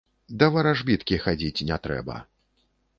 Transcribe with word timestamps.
Да 0.43 0.47
варажбіткі 0.55 1.21
хадзіць 1.27 1.65
не 1.71 1.81
трэба. 1.87 2.15